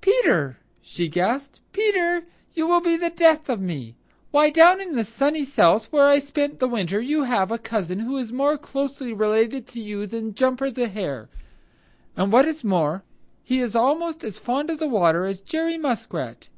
[0.00, 1.60] "Peter!" she gasped.
[1.72, 3.94] "Peter, you will be the death of me.
[4.32, 8.00] Why, down in the Sunny South, where I spent the winter, you have a cousin
[8.00, 11.28] who is more closely related to you than Jumper the Hare.
[12.16, 13.04] And what is more,
[13.44, 16.48] he is almost as fond of the water as Jerry Muskrat.